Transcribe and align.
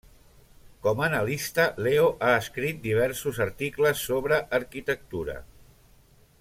Com 0.85 1.01
analista, 1.07 1.65
Leo 1.87 2.07
ha 2.29 2.33
escrit 2.45 2.81
diversos 2.87 3.43
articles 3.47 4.03
sobre 4.09 4.43
arquitectura. 4.63 5.41